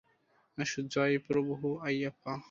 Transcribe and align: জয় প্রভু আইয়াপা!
জয় 0.87 1.15
প্রভু 1.27 1.67
আইয়াপা! 1.81 2.33